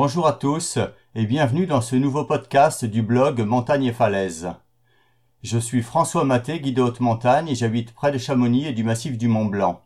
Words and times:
Bonjour 0.00 0.28
à 0.28 0.32
tous 0.32 0.78
et 1.16 1.26
bienvenue 1.26 1.66
dans 1.66 1.80
ce 1.80 1.96
nouveau 1.96 2.22
podcast 2.22 2.84
du 2.84 3.02
blog 3.02 3.40
Montagne 3.40 3.86
et 3.86 3.92
Falaise. 3.92 4.52
Je 5.42 5.58
suis 5.58 5.82
François 5.82 6.22
Maté, 6.22 6.60
guide 6.60 6.76
de 6.76 6.82
haute 6.82 7.00
montagne 7.00 7.48
et 7.48 7.56
j'habite 7.56 7.92
près 7.92 8.12
de 8.12 8.18
Chamonix 8.18 8.66
et 8.66 8.72
du 8.72 8.84
massif 8.84 9.18
du 9.18 9.26
Mont 9.26 9.46
Blanc. 9.46 9.82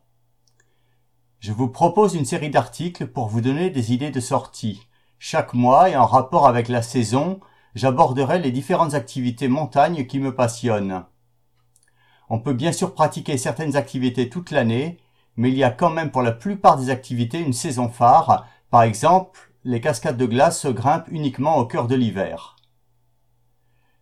Je 1.39 1.51
vous 1.51 1.67
propose 1.67 2.13
une 2.13 2.25
série 2.25 2.51
d'articles 2.51 3.07
pour 3.07 3.25
vous 3.27 3.41
donner 3.41 3.71
des 3.71 3.91
idées 3.91 4.11
de 4.11 4.19
sortie. 4.19 4.87
Chaque 5.17 5.55
mois 5.55 5.89
et 5.89 5.95
en 5.95 6.05
rapport 6.05 6.47
avec 6.47 6.67
la 6.67 6.83
saison, 6.83 7.39
j'aborderai 7.73 8.37
les 8.37 8.51
différentes 8.51 8.93
activités 8.93 9.47
montagne 9.47 10.05
qui 10.05 10.19
me 10.19 10.35
passionnent. 10.35 11.05
On 12.29 12.37
peut 12.37 12.53
bien 12.53 12.71
sûr 12.71 12.93
pratiquer 12.93 13.39
certaines 13.39 13.75
activités 13.75 14.29
toute 14.29 14.51
l'année, 14.51 14.99
mais 15.37 15.49
il 15.49 15.57
y 15.57 15.63
a 15.63 15.71
quand 15.71 15.89
même 15.89 16.11
pour 16.11 16.21
la 16.21 16.33
plupart 16.33 16.77
des 16.77 16.91
activités 16.91 17.39
une 17.39 17.51
saison 17.51 17.89
phare, 17.89 18.45
par 18.69 18.83
exemple 18.83 19.52
les 19.65 19.79
cascades 19.79 20.17
de 20.17 20.25
glace 20.25 20.59
se 20.59 20.67
grimpent 20.67 21.07
uniquement 21.09 21.57
au 21.57 21.65
cœur 21.65 21.87
de 21.87 21.95
l'hiver. 21.95 22.57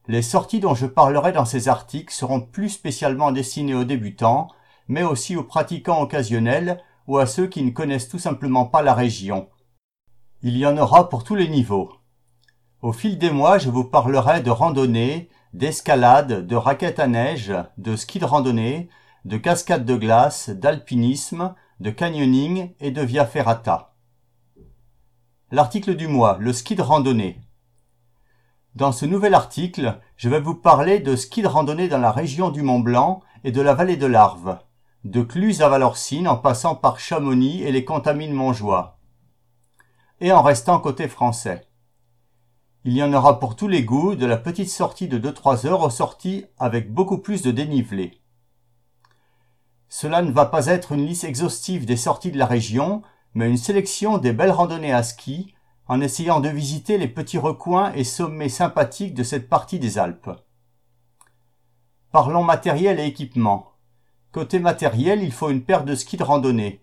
Les 0.08 0.24
sorties 0.24 0.60
dont 0.60 0.74
je 0.74 0.88
parlerai 0.88 1.32
dans 1.32 1.46
ces 1.46 1.68
articles 1.68 2.14
seront 2.14 2.42
plus 2.42 2.70
spécialement 2.70 3.32
destinées 3.32 3.76
aux 3.76 3.84
débutants, 3.84 4.48
mais 4.88 5.04
aussi 5.04 5.36
aux 5.36 5.44
pratiquants 5.44 6.02
occasionnels 6.02 6.82
ou 7.08 7.20
à 7.20 7.28
ceux 7.28 7.48
qui 7.48 7.62
ne 7.62 7.70
connaissent 7.70 8.10
tout 8.10 8.20
simplement 8.20 8.66
pas 8.66 8.82
la 8.82 8.96
région. 8.96 9.50
Il 10.42 10.58
y 10.58 10.66
en 10.66 10.78
aura 10.78 11.10
pour 11.10 11.24
tous 11.24 11.36
les 11.36 11.48
niveaux. 11.48 11.94
Au 12.82 12.92
fil 12.92 13.20
des 13.20 13.30
mois, 13.30 13.60
je 13.60 13.70
vous 13.70 13.84
parlerai 13.84 14.42
de 14.42 14.50
randonnée, 14.50 15.30
d'escalade, 15.54 16.48
de 16.48 16.56
raquettes 16.56 17.00
à 17.00 17.06
neige, 17.06 17.54
de 17.78 17.96
ski 17.96 18.18
de 18.18 18.26
randonnée, 18.26 18.90
de 19.26 19.38
cascades 19.38 19.86
de 19.86 19.96
glace, 19.96 20.50
d'alpinisme, 20.50 21.54
de 21.80 21.92
canyoning 21.92 22.74
et 22.80 22.90
de 22.90 23.04
via 23.04 23.28
ferrata. 23.28 23.91
L'article 25.54 25.98
du 25.98 26.08
mois, 26.08 26.38
le 26.40 26.54
ski 26.54 26.76
de 26.76 26.82
randonnée. 26.82 27.42
Dans 28.74 28.94
ce 28.94 29.06
nouvel 29.06 29.34
article, 29.34 30.00
je 30.16 30.30
vais 30.30 30.40
vous 30.40 30.56
parler 30.56 31.00
de 31.00 31.18
ski 31.18 31.42
de 31.42 31.48
randonnée 31.48 31.90
dans 31.90 31.98
la 31.98 32.14
région 32.14 32.52
du 32.52 32.62
Mont 32.62 32.80
Blanc 32.80 33.20
et 33.44 33.52
de 33.52 33.60
la 33.60 33.74
vallée 33.74 33.98
de 33.98 34.06
l'Arve, 34.06 34.60
de 35.04 35.22
Cluse 35.22 35.62
à 35.62 35.68
Valorcine 35.68 36.30
en 36.30 36.38
passant 36.38 36.76
par 36.76 37.00
Chamonix 37.00 37.64
et 37.64 37.74
les 37.74 37.84
Contamines 37.84 38.32
Montjoie. 38.32 38.98
Et 40.22 40.32
en 40.32 40.42
restant 40.42 40.80
côté 40.80 41.10
français. 41.10 41.68
Il 42.86 42.94
y 42.94 43.04
en 43.04 43.12
aura 43.12 43.38
pour 43.38 43.58
tous 43.58 43.68
les 43.68 43.84
goûts, 43.84 44.16
de 44.16 44.26
la 44.26 44.38
petite 44.38 44.70
sortie 44.70 45.10
de 45.10 45.20
2-3 45.20 45.68
heures 45.68 45.82
aux 45.82 45.90
sorties 45.90 46.46
avec 46.60 46.94
beaucoup 46.94 47.18
plus 47.18 47.42
de 47.42 47.52
dénivelé. 47.52 48.22
Cela 49.90 50.22
ne 50.22 50.32
va 50.32 50.46
pas 50.46 50.68
être 50.68 50.94
une 50.94 51.06
liste 51.06 51.26
exhaustive 51.26 51.86
des 51.86 51.98
sorties 51.98 52.32
de 52.32 52.38
la 52.38 52.46
région, 52.46 53.02
mais 53.34 53.50
une 53.50 53.58
sélection 53.58 54.18
des 54.18 54.34
belles 54.34 54.52
randonnées 54.52 54.94
à 54.94 55.04
ski, 55.04 55.54
en 55.88 56.02
essayant 56.02 56.40
de 56.40 56.50
visiter 56.50 56.98
les 56.98 57.08
petits 57.08 57.38
recoins 57.38 57.92
et 57.94 58.04
sommets 58.04 58.50
sympathiques 58.50 59.14
de 59.14 59.24
cette 59.24 59.50
partie 59.50 59.80
des 59.80 59.98
Alpes. 59.98 60.32
Parlons 62.12 62.44
matériel 62.44 63.00
et 63.00 63.06
équipement. 63.06 63.72
Côté 64.32 64.60
matériel, 64.60 65.24
il 65.24 65.32
faut 65.32 65.50
une 65.50 65.64
paire 65.64 65.84
de 65.84 65.96
skis 65.96 66.18
de 66.18 66.24
randonnée. 66.24 66.82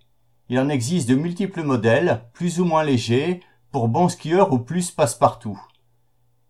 Il 0.49 0.59
en 0.59 0.69
existe 0.69 1.09
de 1.09 1.15
multiples 1.15 1.63
modèles, 1.63 2.23
plus 2.33 2.61
ou 2.61 2.65
moins 2.65 2.83
légers, 2.83 3.41
pour 3.71 3.89
bons 3.89 4.09
skieurs 4.09 4.53
ou 4.53 4.59
plus 4.59 4.91
passe-partout. 4.91 5.61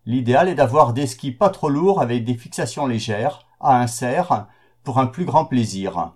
L'idéal 0.05 0.47
est 0.47 0.55
d'avoir 0.55 0.93
des 0.93 1.07
skis 1.07 1.31
pas 1.31 1.49
trop 1.49 1.69
lourds 1.69 2.01
avec 2.01 2.23
des 2.23 2.35
fixations 2.35 2.87
légères, 2.87 3.45
à 3.59 3.79
insert, 3.81 4.47
pour 4.83 4.99
un 4.99 5.07
plus 5.07 5.25
grand 5.25 5.45
plaisir. 5.45 6.13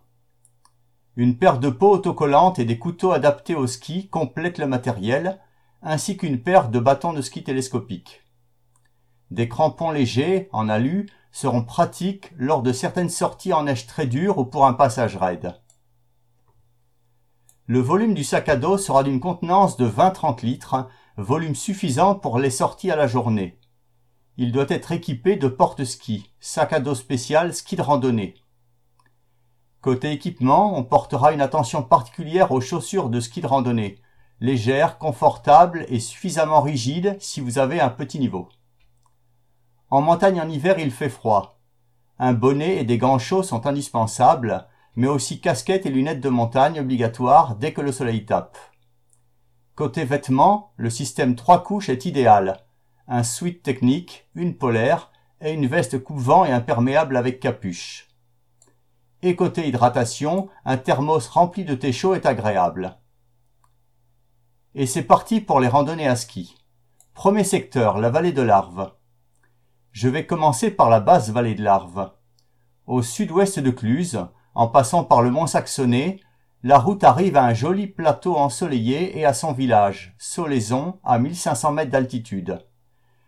Une 1.15 1.37
paire 1.37 1.59
de 1.59 1.69
peaux 1.69 1.91
autocollantes 1.91 2.57
et 2.57 2.65
des 2.65 2.79
couteaux 2.79 3.11
adaptés 3.11 3.55
au 3.55 3.67
ski 3.67 4.07
complètent 4.09 4.57
le 4.57 4.65
matériel, 4.65 5.39
ainsi 5.83 6.17
qu'une 6.17 6.41
paire 6.41 6.69
de 6.69 6.79
bâtons 6.79 7.13
de 7.13 7.21
ski 7.21 7.43
télescopiques. 7.43 8.23
Des 9.29 9.47
crampons 9.47 9.91
légers, 9.91 10.49
en 10.51 10.69
alu, 10.69 11.07
seront 11.31 11.63
pratiques 11.63 12.31
lors 12.37 12.63
de 12.63 12.71
certaines 12.71 13.09
sorties 13.09 13.53
en 13.53 13.63
neige 13.63 13.85
très 13.85 14.07
dure 14.07 14.37
ou 14.37 14.45
pour 14.45 14.65
un 14.65 14.73
passage 14.73 15.17
raide. 15.17 15.55
Le 17.65 17.79
volume 17.79 18.13
du 18.13 18.23
sac 18.23 18.49
à 18.49 18.55
dos 18.55 18.77
sera 18.77 19.03
d'une 19.03 19.19
contenance 19.19 19.77
de 19.77 19.87
20-30 19.87 20.43
litres, 20.43 20.87
volume 21.17 21.55
suffisant 21.55 22.15
pour 22.15 22.39
les 22.39 22.49
sorties 22.49 22.91
à 22.91 22.95
la 22.95 23.07
journée. 23.07 23.59
Il 24.37 24.51
doit 24.51 24.65
être 24.69 24.91
équipé 24.91 25.35
de 25.35 25.47
porte-ski, 25.47 26.31
sac 26.39 26.73
à 26.73 26.79
dos 26.79 26.95
spécial 26.95 27.53
ski 27.53 27.75
de 27.75 27.81
randonnée. 27.81 28.35
Côté 29.83 30.13
équipement, 30.13 30.77
on 30.77 30.85
portera 30.85 31.33
une 31.33 31.41
attention 31.41 31.83
particulière 31.83 32.53
aux 32.53 32.61
chaussures 32.61 33.09
de 33.09 33.19
ski 33.19 33.41
de 33.41 33.47
randonnée, 33.47 33.99
légères, 34.39 34.97
confortables 34.97 35.85
et 35.89 35.99
suffisamment 35.99 36.61
rigides 36.61 37.17
si 37.19 37.41
vous 37.41 37.57
avez 37.59 37.81
un 37.81 37.89
petit 37.89 38.17
niveau. 38.17 38.47
En 39.89 39.99
montagne 39.99 40.39
en 40.39 40.47
hiver, 40.47 40.79
il 40.79 40.89
fait 40.89 41.09
froid. 41.09 41.59
Un 42.17 42.31
bonnet 42.31 42.77
et 42.77 42.85
des 42.85 42.97
gants 42.97 43.19
chauds 43.19 43.43
sont 43.43 43.67
indispensables, 43.67 44.69
mais 44.95 45.07
aussi 45.07 45.41
casquette 45.41 45.85
et 45.85 45.89
lunettes 45.91 46.21
de 46.21 46.29
montagne 46.29 46.79
obligatoires 46.79 47.57
dès 47.57 47.73
que 47.73 47.81
le 47.81 47.91
soleil 47.91 48.25
tape. 48.25 48.57
Côté 49.75 50.05
vêtements, 50.05 50.71
le 50.77 50.89
système 50.89 51.35
trois 51.35 51.61
couches 51.61 51.89
est 51.89 52.05
idéal. 52.05 52.63
Un 53.09 53.23
sweat 53.23 53.61
technique, 53.61 54.29
une 54.33 54.55
polaire 54.55 55.11
et 55.41 55.51
une 55.51 55.67
veste 55.67 56.01
coupe-vent 56.01 56.45
et 56.45 56.53
imperméable 56.53 57.17
avec 57.17 57.41
capuche 57.41 58.07
et 59.23 59.35
côté 59.35 59.67
hydratation, 59.67 60.49
un 60.65 60.77
thermos 60.77 61.27
rempli 61.27 61.63
de 61.63 61.75
thé 61.75 61.91
chaud 61.91 62.13
est 62.13 62.25
agréable. 62.25 62.97
Et 64.75 64.85
c'est 64.85 65.03
parti 65.03 65.39
pour 65.39 65.59
les 65.59 65.67
randonnées 65.67 66.07
à 66.07 66.15
ski. 66.15 66.55
Premier 67.13 67.43
secteur, 67.43 67.99
la 67.99 68.09
vallée 68.09 68.33
de 68.33 68.41
l'Arve. 68.41 68.91
Je 69.91 70.09
vais 70.09 70.25
commencer 70.25 70.71
par 70.71 70.89
la 70.89 70.99
basse 70.99 71.29
vallée 71.29 71.55
de 71.55 71.63
l'Arve. 71.63 72.11
Au 72.85 73.01
sud-ouest 73.01 73.59
de 73.59 73.69
Cluse, 73.69 74.27
en 74.55 74.67
passant 74.67 75.03
par 75.03 75.21
le 75.21 75.31
mont 75.31 75.47
Saxonnet, 75.47 76.19
la 76.63 76.79
route 76.79 77.03
arrive 77.03 77.37
à 77.37 77.45
un 77.45 77.53
joli 77.53 77.87
plateau 77.87 78.35
ensoleillé 78.35 79.17
et 79.17 79.25
à 79.25 79.33
son 79.33 79.53
village, 79.53 80.15
Solaison, 80.17 80.99
à 81.03 81.19
1500 81.19 81.71
mètres 81.71 81.91
d'altitude. 81.91 82.65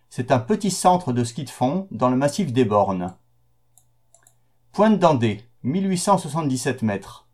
C'est 0.09 0.31
un 0.31 0.39
petit 0.39 0.71
centre 0.71 1.13
de 1.13 1.23
ski 1.23 1.43
de 1.43 1.49
fond 1.49 1.87
dans 1.91 2.09
le 2.09 2.15
massif 2.15 2.51
des 2.51 2.65
Bornes. 2.65 3.15
Pointe 4.71 4.99
d'Andée, 4.99 5.41
1877 5.65 6.83
mètres. 6.83 7.27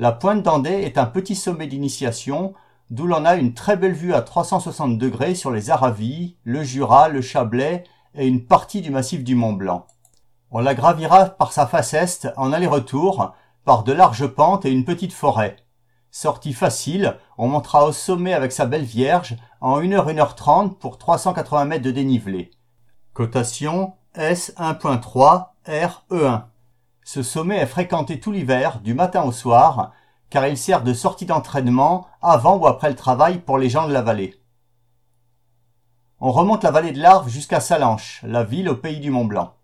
La 0.00 0.10
pointe 0.10 0.42
d'Andée 0.42 0.82
est 0.82 0.98
un 0.98 1.06
petit 1.06 1.36
sommet 1.36 1.68
d'initiation 1.68 2.52
d'où 2.90 3.06
l'on 3.06 3.24
a 3.24 3.36
une 3.36 3.54
très 3.54 3.76
belle 3.76 3.92
vue 3.92 4.12
à 4.12 4.22
360 4.22 4.98
degrés 4.98 5.36
sur 5.36 5.52
les 5.52 5.70
Aravis, 5.70 6.36
le 6.42 6.64
Jura, 6.64 7.08
le 7.08 7.20
Chablais 7.22 7.84
et 8.16 8.26
une 8.26 8.44
partie 8.44 8.80
du 8.80 8.90
massif 8.90 9.22
du 9.22 9.36
Mont 9.36 9.52
Blanc. 9.52 9.86
On 10.50 10.58
la 10.58 10.74
gravira 10.74 11.26
par 11.26 11.52
sa 11.52 11.68
face 11.68 11.94
est 11.94 12.26
en 12.36 12.52
aller-retour 12.52 13.34
par 13.64 13.84
de 13.84 13.92
larges 13.92 14.26
pentes 14.26 14.64
et 14.64 14.72
une 14.72 14.84
petite 14.84 15.12
forêt. 15.12 15.56
Sortie 16.10 16.54
facile, 16.54 17.18
on 17.38 17.46
montera 17.46 17.86
au 17.86 17.92
sommet 17.92 18.34
avec 18.34 18.50
sa 18.50 18.66
belle 18.66 18.84
Vierge 18.84 19.36
en 19.60 19.80
1h 19.80 20.12
1h30 20.12 20.74
pour 20.74 20.98
380 20.98 21.66
mètres 21.66 21.84
de 21.84 21.92
dénivelé. 21.92 22.50
Cotation 23.12 23.94
S 24.16 24.52
1.3 24.58 25.50
RE1. 25.66 26.42
Ce 27.04 27.22
sommet 27.22 27.58
est 27.58 27.66
fréquenté 27.66 28.18
tout 28.18 28.32
l'hiver, 28.32 28.80
du 28.80 28.94
matin 28.94 29.24
au 29.24 29.32
soir, 29.32 29.92
car 30.30 30.46
il 30.46 30.56
sert 30.56 30.82
de 30.82 30.94
sortie 30.94 31.26
d'entraînement 31.26 32.06
avant 32.22 32.56
ou 32.56 32.66
après 32.66 32.88
le 32.88 32.96
travail 32.96 33.38
pour 33.38 33.58
les 33.58 33.68
gens 33.68 33.86
de 33.86 33.92
la 33.92 34.00
vallée. 34.00 34.34
On 36.18 36.32
remonte 36.32 36.64
la 36.64 36.70
vallée 36.70 36.92
de 36.92 37.00
l'Arve 37.00 37.28
jusqu'à 37.28 37.60
Salanches, 37.60 38.22
la 38.24 38.42
ville 38.42 38.70
au 38.70 38.76
pays 38.76 39.00
du 39.00 39.10
Mont 39.10 39.26
Blanc. 39.26 39.54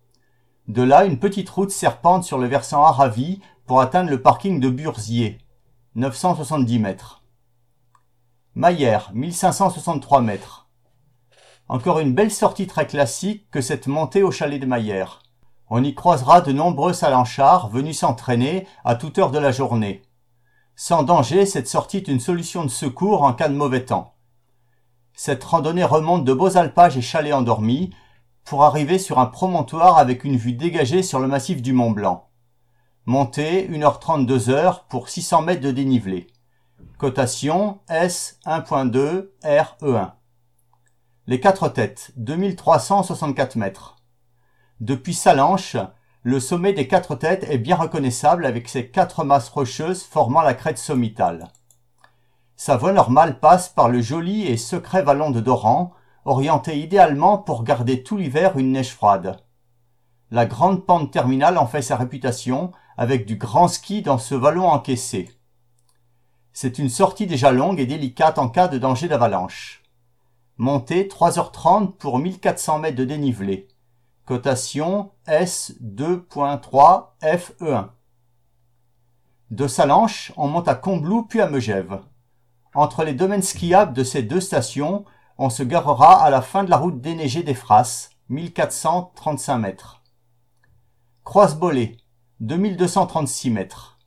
De 0.68 0.82
là, 0.82 1.06
une 1.06 1.18
petite 1.18 1.48
route 1.48 1.70
serpente 1.70 2.24
sur 2.24 2.36
le 2.36 2.46
versant 2.46 2.84
Aravis 2.84 3.40
pour 3.66 3.80
atteindre 3.80 4.10
le 4.10 4.20
parking 4.20 4.60
de 4.60 4.68
Burzier, 4.68 5.38
970 5.94 6.78
mètres. 6.78 7.22
Maillère, 8.54 9.10
1563 9.14 10.20
mètres. 10.20 10.68
Encore 11.68 12.00
une 12.00 12.14
belle 12.14 12.30
sortie 12.30 12.66
très 12.66 12.86
classique 12.86 13.48
que 13.50 13.62
cette 13.62 13.86
montée 13.86 14.22
au 14.22 14.30
chalet 14.30 14.60
de 14.60 14.66
Maillère. 14.66 15.22
On 15.72 15.84
y 15.84 15.94
croisera 15.94 16.40
de 16.40 16.50
nombreux 16.50 16.92
salanchards 16.92 17.68
venus 17.68 18.00
s'entraîner 18.00 18.66
à 18.84 18.96
toute 18.96 19.18
heure 19.18 19.30
de 19.30 19.38
la 19.38 19.52
journée. 19.52 20.02
Sans 20.74 21.04
danger, 21.04 21.46
cette 21.46 21.68
sortie 21.68 21.98
est 21.98 22.08
une 22.08 22.18
solution 22.18 22.64
de 22.64 22.70
secours 22.70 23.22
en 23.22 23.32
cas 23.32 23.48
de 23.48 23.54
mauvais 23.54 23.84
temps. 23.84 24.14
Cette 25.14 25.44
randonnée 25.44 25.84
remonte 25.84 26.24
de 26.24 26.32
beaux 26.32 26.56
alpages 26.56 26.96
et 26.96 27.02
chalets 27.02 27.34
endormis 27.34 27.94
pour 28.44 28.64
arriver 28.64 28.98
sur 28.98 29.20
un 29.20 29.26
promontoire 29.26 29.98
avec 29.98 30.24
une 30.24 30.36
vue 30.36 30.54
dégagée 30.54 31.04
sur 31.04 31.20
le 31.20 31.28
massif 31.28 31.62
du 31.62 31.72
Mont 31.72 31.92
Blanc. 31.92 32.28
Montée 33.06 33.68
1h30 33.68 34.26
2h 34.26 34.80
pour 34.88 35.08
600 35.08 35.42
mètres 35.42 35.62
de 35.62 35.70
dénivelé. 35.70 36.26
Cotation 36.98 37.78
S 37.88 38.40
1.2 38.44 39.28
RE1. 39.44 40.12
Les 41.28 41.38
quatre 41.38 41.68
têtes 41.68 42.12
2364 42.16 43.54
mètres. 43.54 43.99
Depuis 44.80 45.12
Salanches, 45.12 45.76
le 46.22 46.40
sommet 46.40 46.72
des 46.72 46.88
quatre 46.88 47.14
têtes 47.14 47.44
est 47.50 47.58
bien 47.58 47.76
reconnaissable 47.76 48.46
avec 48.46 48.66
ses 48.66 48.88
quatre 48.88 49.24
masses 49.24 49.50
rocheuses 49.50 50.02
formant 50.02 50.40
la 50.40 50.54
crête 50.54 50.78
sommitale. 50.78 51.48
Sa 52.56 52.78
voie 52.78 52.94
normale 52.94 53.40
passe 53.40 53.68
par 53.68 53.90
le 53.90 54.00
joli 54.00 54.46
et 54.46 54.56
secret 54.56 55.02
vallon 55.02 55.30
de 55.30 55.40
Doran, 55.40 55.92
orienté 56.24 56.78
idéalement 56.78 57.36
pour 57.36 57.62
garder 57.62 58.02
tout 58.02 58.16
l'hiver 58.16 58.56
une 58.56 58.72
neige 58.72 58.94
froide. 58.94 59.44
La 60.30 60.46
grande 60.46 60.86
pente 60.86 61.10
terminale 61.10 61.58
en 61.58 61.66
fait 61.66 61.82
sa 61.82 61.96
réputation, 61.96 62.72
avec 62.96 63.26
du 63.26 63.36
grand 63.36 63.68
ski 63.68 64.00
dans 64.00 64.18
ce 64.18 64.34
vallon 64.34 64.66
encaissé. 64.66 65.28
C'est 66.54 66.78
une 66.78 66.88
sortie 66.88 67.26
déjà 67.26 67.52
longue 67.52 67.80
et 67.80 67.86
délicate 67.86 68.38
en 68.38 68.48
cas 68.48 68.68
de 68.68 68.78
danger 68.78 69.08
d'avalanche. 69.08 69.82
Montée 70.56 71.06
3h30 71.06 71.92
pour 71.96 72.18
1400 72.18 72.78
mètres 72.78 72.96
de 72.96 73.04
dénivelé. 73.04 73.68
Cotation 74.30 75.10
S2.3 75.26 77.14
FE1. 77.20 77.88
De 79.50 79.66
Salanches, 79.66 80.32
on 80.36 80.46
monte 80.46 80.68
à 80.68 80.76
Combloux 80.76 81.24
puis 81.24 81.40
à 81.40 81.48
Megève. 81.48 81.98
Entre 82.72 83.02
les 83.02 83.14
domaines 83.14 83.42
skiables 83.42 83.92
de 83.92 84.04
ces 84.04 84.22
deux 84.22 84.38
stations, 84.38 85.04
on 85.36 85.50
se 85.50 85.64
garera 85.64 86.22
à 86.22 86.30
la 86.30 86.42
fin 86.42 86.62
de 86.62 86.70
la 86.70 86.76
route 86.76 87.00
déneigée 87.00 87.42
des 87.42 87.54
Frasses, 87.54 88.10
1435 88.28 89.58
mètres. 89.58 90.04
Croise-Bolée, 91.24 91.96
2236 92.38 93.50
mètres. 93.50 93.98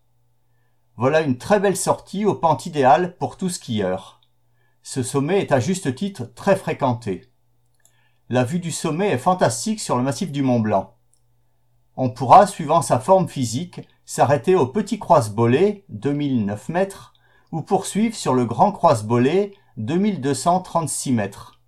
Voilà 0.96 1.20
une 1.20 1.38
très 1.38 1.60
belle 1.60 1.76
sortie 1.76 2.24
au 2.24 2.34
pente 2.34 2.66
idéal 2.66 3.18
pour 3.18 3.36
tout 3.36 3.50
skieur. 3.50 4.22
Ce 4.84 5.04
sommet 5.04 5.42
est 5.42 5.52
à 5.52 5.60
juste 5.60 5.94
titre 5.94 6.34
très 6.34 6.56
fréquenté. 6.56 7.33
La 8.34 8.44
vue 8.44 8.58
du 8.58 8.72
sommet 8.72 9.10
est 9.10 9.20
fantastique 9.20 9.80
sur 9.80 9.96
le 9.96 10.02
massif 10.02 10.32
du 10.32 10.42
Mont 10.42 10.60
Blanc. 10.60 10.96
On 11.96 12.10
pourra, 12.10 12.48
suivant 12.48 12.82
sa 12.82 12.98
forme 12.98 13.28
physique, 13.28 13.88
s'arrêter 14.06 14.56
au 14.56 14.66
petit 14.66 14.98
croise-bolé, 14.98 15.86
2009 15.90 16.70
mètres, 16.70 17.14
ou 17.52 17.62
poursuivre 17.62 18.16
sur 18.16 18.34
le 18.34 18.46
grand 18.46 18.72
croise-bolé, 18.72 19.54
2236 19.78 21.12
mètres. 21.12 21.62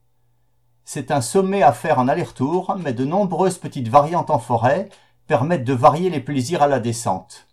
C'est 0.86 1.12
un 1.12 1.22
sommet 1.22 1.62
à 1.62 1.72
faire 1.72 2.00
en 2.00 2.08
aller-retour, 2.08 2.76
mais 2.80 2.94
de 2.94 3.06
nombreuses 3.06 3.60
petites 3.60 3.90
variantes 3.90 4.32
en 4.32 4.40
forêt 4.40 4.90
permettent 5.28 5.66
de 5.66 5.74
varier 5.74 6.10
les 6.10 6.20
plaisirs 6.20 6.64
à 6.64 6.68
la 6.68 6.80
descente. 6.80 7.46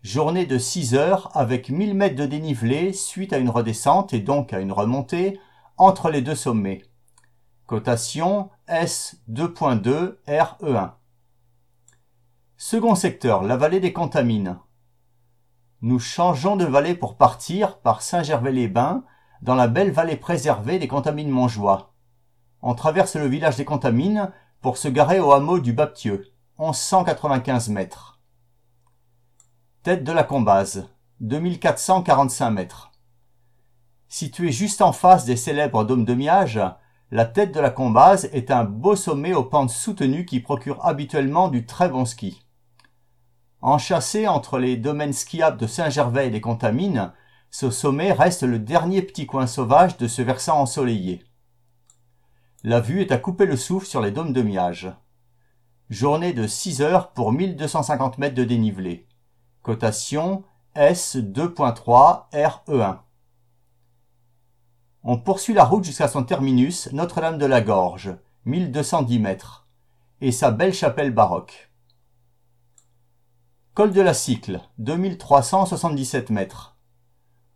Journée 0.00 0.46
de 0.46 0.56
6 0.56 0.94
heures 0.94 1.30
avec 1.34 1.68
1000 1.68 1.92
mètres 1.92 2.16
de 2.16 2.24
dénivelé 2.24 2.94
suite 2.94 3.34
à 3.34 3.38
une 3.38 3.50
redescente 3.50 4.14
et 4.14 4.20
donc 4.20 4.54
à 4.54 4.60
une 4.60 4.72
remontée 4.72 5.38
entre 5.76 6.08
les 6.08 6.22
deux 6.22 6.34
sommets. 6.34 6.87
Cotation 7.68 8.48
S2.2 8.66 10.16
RE1. 10.26 10.92
Second 12.56 12.94
secteur, 12.94 13.42
la 13.42 13.58
vallée 13.58 13.78
des 13.78 13.92
Contamines. 13.92 14.58
Nous 15.82 15.98
changeons 15.98 16.56
de 16.56 16.64
vallée 16.64 16.94
pour 16.94 17.18
partir 17.18 17.76
par 17.80 18.00
Saint-Gervais-les-Bains 18.00 19.04
dans 19.42 19.54
la 19.54 19.68
belle 19.68 19.90
vallée 19.90 20.16
préservée 20.16 20.78
des 20.78 20.88
Contamines 20.88 21.28
Montjoie. 21.28 21.92
On 22.62 22.74
traverse 22.74 23.16
le 23.16 23.26
village 23.26 23.56
des 23.56 23.66
Contamines 23.66 24.32
pour 24.62 24.78
se 24.78 24.88
garer 24.88 25.20
au 25.20 25.32
hameau 25.32 25.58
du 25.58 25.74
Baptieux, 25.74 26.32
1195 26.58 27.68
mètres. 27.68 28.18
Tête 29.82 30.04
de 30.04 30.12
la 30.12 30.24
Combase, 30.24 30.88
2445 31.20 32.50
mètres. 32.50 32.92
Située 34.08 34.52
juste 34.52 34.80
en 34.80 34.94
face 34.94 35.26
des 35.26 35.36
célèbres 35.36 35.84
dômes 35.84 36.06
de 36.06 36.14
Miage, 36.14 36.58
la 37.10 37.24
tête 37.24 37.52
de 37.52 37.60
la 37.60 37.70
Combase 37.70 38.28
est 38.32 38.50
un 38.50 38.64
beau 38.64 38.94
sommet 38.94 39.32
aux 39.32 39.44
pentes 39.44 39.70
soutenues 39.70 40.26
qui 40.26 40.40
procure 40.40 40.84
habituellement 40.84 41.48
du 41.48 41.64
très 41.64 41.88
bon 41.88 42.04
ski. 42.04 42.44
Enchâssé 43.62 44.28
entre 44.28 44.58
les 44.58 44.76
domaines 44.76 45.14
skiables 45.14 45.56
de 45.56 45.66
Saint-Gervais 45.66 46.28
et 46.28 46.30
des 46.30 46.42
Contamines, 46.42 47.12
ce 47.50 47.70
sommet 47.70 48.12
reste 48.12 48.42
le 48.42 48.58
dernier 48.58 49.00
petit 49.00 49.26
coin 49.26 49.46
sauvage 49.46 49.96
de 49.96 50.06
ce 50.06 50.20
versant 50.20 50.60
ensoleillé. 50.60 51.24
La 52.62 52.80
vue 52.80 53.00
est 53.00 53.12
à 53.12 53.16
couper 53.16 53.46
le 53.46 53.56
souffle 53.56 53.86
sur 53.86 54.02
les 54.02 54.10
dômes 54.10 54.34
de 54.34 54.42
Miage. 54.42 54.92
Journée 55.88 56.34
de 56.34 56.46
6 56.46 56.82
heures 56.82 57.12
pour 57.12 57.32
1250 57.32 58.18
mètres 58.18 58.34
de 58.34 58.44
dénivelé. 58.44 59.08
Cotation 59.62 60.44
S2.3 60.76 62.28
RE1. 62.32 62.98
On 65.10 65.16
poursuit 65.16 65.54
la 65.54 65.64
route 65.64 65.84
jusqu'à 65.84 66.06
son 66.06 66.22
terminus, 66.22 66.92
Notre-Dame 66.92 67.38
de 67.38 67.46
la 67.46 67.62
Gorge, 67.62 68.14
1210 68.44 69.18
mètres, 69.20 69.66
et 70.20 70.30
sa 70.30 70.50
belle 70.50 70.74
chapelle 70.74 71.12
baroque. 71.12 71.70
Col 73.72 73.92
de 73.92 74.02
la 74.02 74.12
Cycle, 74.12 74.60
2377 74.76 76.28
mètres. 76.28 76.76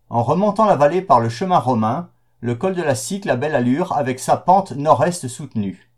En 0.08 0.22
remontant 0.22 0.64
la 0.64 0.76
vallée 0.76 1.02
par 1.02 1.20
le 1.20 1.28
chemin 1.28 1.58
romain, 1.58 2.08
le 2.40 2.54
col 2.54 2.74
de 2.74 2.80
la 2.80 2.94
Cycle 2.94 3.28
a 3.28 3.36
belle 3.36 3.54
allure 3.54 3.92
avec 3.92 4.18
sa 4.18 4.38
pente 4.38 4.72
nord-est 4.72 5.28
soutenue. 5.28 5.92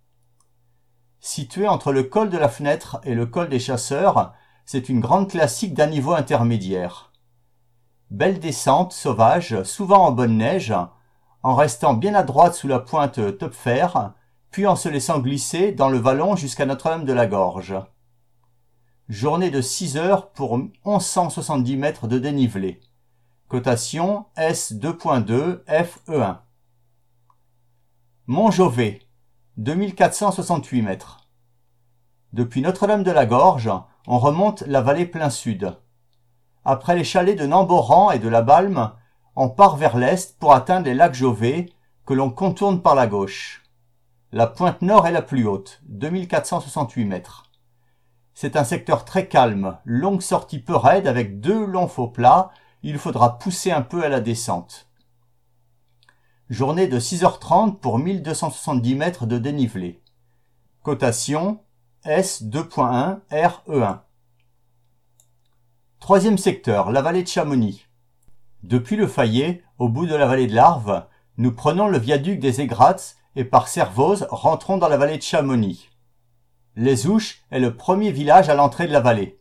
Situé 1.21 1.69
entre 1.69 1.93
le 1.93 2.03
col 2.03 2.31
de 2.31 2.39
la 2.39 2.49
Fenêtre 2.49 2.99
et 3.05 3.15
le 3.15 3.27
col 3.27 3.49
des 3.49 3.61
Chasseurs, 3.61 4.33
c'est 4.67 4.89
une 4.89 4.99
grande 4.99 5.31
classique 5.31 5.75
d'un 5.75 5.87
niveau 5.87 6.15
intermédiaire. 6.15 7.13
Belle 8.11 8.41
descente 8.41 8.93
sauvage, 8.93 9.63
souvent 9.63 10.05
en 10.05 10.11
bonne 10.11 10.39
neige, 10.39 10.75
en 11.45 11.55
restant 11.55 11.93
bien 11.93 12.15
à 12.15 12.23
droite 12.23 12.55
sous 12.55 12.69
la 12.69 12.81
pointe 12.81 13.39
Topfer, 13.39 13.87
puis 14.51 14.67
en 14.67 14.77
se 14.77 14.89
laissant 14.89 15.19
glisser 15.19 15.73
dans 15.73 15.91
le 15.91 15.99
vallon 15.99 16.37
jusqu'à 16.37 16.65
Notre-Dame 16.65 17.05
de 17.05 17.13
la 17.13 17.27
Gorge. 17.27 17.75
Journée 19.11 19.51
de 19.51 19.61
6 19.61 19.99
heures 19.99 20.31
pour 20.31 20.57
1170 20.57 21.77
mètres 21.77 22.09
de 22.09 22.19
dénivelé. 22.19 22.81
Cotation 23.49 24.25
S2.2 24.39 25.63
FE1. 25.67 26.39
Montjovet, 28.27 29.03
2468 29.59 30.81
mètres. 30.81 31.29
Depuis 32.33 32.63
Notre-Dame 32.63 33.03
de 33.03 33.11
la 33.11 33.27
Gorge, 33.27 33.71
on 34.07 34.19
remonte 34.19 34.63
la 34.63 34.81
vallée 34.81 35.07
plein 35.07 35.29
sud. 35.29 35.77
Après 36.65 36.97
les 36.97 37.05
chalets 37.05 37.39
de 37.39 37.45
Namboran 37.45 38.13
et 38.13 38.19
de 38.19 38.29
la 38.29 38.41
Balme, 38.41 38.93
on 39.37 39.49
part 39.49 39.77
vers 39.77 39.97
l'est 39.97 40.39
pour 40.39 40.53
atteindre 40.53 40.87
les 40.87 40.95
lacs 40.95 41.15
Jovet, 41.15 41.71
que 42.07 42.15
l'on 42.15 42.31
contourne 42.31 42.83
par 42.83 42.95
la 42.95 43.07
gauche. 43.07 43.63
La 44.33 44.47
pointe 44.47 44.83
nord 44.83 45.07
est 45.07 45.13
la 45.13 45.23
plus 45.23 45.47
haute, 45.47 45.81
2468 45.89 47.05
mètres. 47.05 47.51
C'est 48.35 48.57
un 48.57 48.65
secteur 48.65 49.05
très 49.05 49.29
calme, 49.29 49.79
longue 49.85 50.23
sortie 50.23 50.59
peu 50.59 50.77
raide 50.77 51.07
avec 51.07 51.41
deux 51.41 51.65
longs 51.65 51.89
faux 51.89 52.09
plats 52.09 52.51
il 52.85 52.99
faudra 52.99 53.39
pousser 53.39 53.73
un 53.73 53.81
peu 53.81 54.05
à 54.05 54.11
la 54.11 54.21
descente. 54.21 54.91
Journée 56.51 56.87
de 56.87 57.01
6h30 57.01 57.79
pour 57.79 57.99
1270 57.99 58.95
mètres 58.95 59.25
de 59.25 59.39
dénivelé. 59.39 60.03
Cotation 60.83 61.65
S2.1 62.05 63.21
RE1. 63.31 64.01
Troisième 65.99 66.37
secteur, 66.37 66.93
la 66.93 67.01
vallée 67.01 67.23
de 67.23 67.29
Chamonix. 67.29 67.87
Depuis 68.65 68.97
le 68.97 69.07
Fayet, 69.07 69.63
au 69.79 69.91
bout 69.91 70.07
de 70.07 70.15
la 70.15 70.25
vallée 70.25 70.47
de 70.47 70.55
l'Arve, 70.55 71.05
nous 71.37 71.53
prenons 71.53 71.87
le 71.87 71.99
viaduc 71.99 72.41
des 72.41 72.63
Aigrats 72.63 72.97
et 73.37 73.45
par 73.45 73.69
Servoz 73.69 74.27
rentrons 74.31 74.79
dans 74.79 74.89
la 74.89 74.97
vallée 74.97 75.19
de 75.19 75.23
Chamonix. 75.23 75.91
Les 76.75 77.07
Ouches 77.07 77.45
est 77.51 77.61
le 77.61 77.77
premier 77.77 78.11
village 78.11 78.49
à 78.49 78.55
l'entrée 78.55 78.87
de 78.87 78.93
la 78.95 79.01
vallée. 79.01 79.39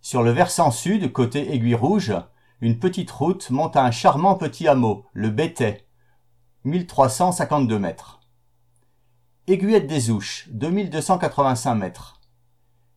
Sur 0.00 0.22
le 0.22 0.30
versant 0.30 0.70
sud, 0.70 1.10
côté 1.10 1.52
Aiguille 1.52 1.74
Rouge, 1.74 2.14
une 2.60 2.78
petite 2.78 3.10
route 3.10 3.50
monte 3.50 3.74
à 3.74 3.82
un 3.82 3.90
charmant 3.90 4.36
petit 4.36 4.68
hameau, 4.68 5.04
le 5.14 5.30
Bétais, 5.30 5.84
1352 6.62 7.76
mètres. 7.76 8.20
Aiguillette 9.48 9.88
des 9.88 10.12
Ouches, 10.12 10.46
2285 10.52 11.74
mètres. 11.74 12.20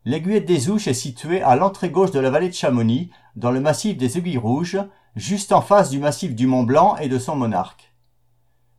L'aiguillette 0.06 0.46
des 0.46 0.70
Ouches 0.70 0.88
est 0.88 0.94
située 0.94 1.42
à 1.42 1.56
l'entrée 1.56 1.89
gauche 1.89 2.12
de 2.12 2.20
la 2.20 2.30
vallée 2.30 2.50
de 2.50 2.53
Chamonix, 2.53 3.10
dans 3.36 3.50
le 3.50 3.60
massif 3.60 3.98
des 3.98 4.20
Aiguilles 4.20 4.38
Rouges, 4.38 4.77
juste 5.15 5.51
en 5.51 5.62
face 5.62 5.89
du 5.89 6.00
massif 6.00 6.36
du 6.36 6.48
Mont 6.48 6.63
Blanc 6.63 6.96
et 6.98 7.10
de 7.10 7.20
son 7.20 7.36
monarque. 7.36 7.93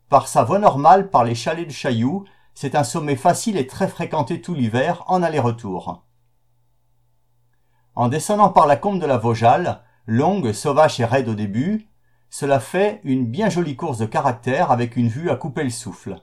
Par 0.08 0.28
sa 0.28 0.44
voie 0.44 0.58
normale 0.58 1.10
par 1.10 1.24
les 1.24 1.34
chalets 1.34 1.66
de 1.66 1.72
Chailloux, 1.72 2.24
c'est 2.54 2.74
un 2.74 2.84
sommet 2.84 3.16
facile 3.16 3.56
et 3.56 3.66
très 3.66 3.88
fréquenté 3.88 4.40
tout 4.40 4.54
l'hiver 4.54 5.02
en 5.06 5.22
aller-retour. 5.22 6.04
En 7.94 8.08
descendant 8.08 8.50
par 8.50 8.66
la 8.66 8.76
combe 8.76 9.00
de 9.00 9.06
la 9.06 9.18
Vaujale, 9.18 9.82
longue, 10.06 10.52
sauvage 10.52 10.98
et 11.00 11.04
raide 11.04 11.28
au 11.28 11.34
début, 11.34 11.88
cela 12.30 12.58
fait 12.58 13.00
une 13.04 13.26
bien 13.26 13.48
jolie 13.48 13.76
course 13.76 13.98
de 13.98 14.06
caractère 14.06 14.72
avec 14.72 14.96
une 14.96 15.08
vue 15.08 15.30
à 15.30 15.36
couper 15.36 15.62
le 15.62 15.70
souffle. 15.70 16.20